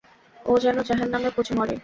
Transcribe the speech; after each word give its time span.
ও 0.45 0.53
যেন 0.59 0.77
জাহান্নামে 0.87 1.29
পচে 1.35 1.53
মরে। 1.57 1.75